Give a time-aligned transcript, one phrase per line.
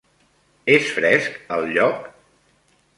[0.77, 2.11] És fresc, el lloc?